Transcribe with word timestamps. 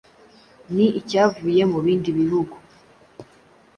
Ni 0.75 0.85
icyavuye 0.99 1.61
mu 1.71 1.79
bindi 1.85 2.09
bihugu 2.19 2.55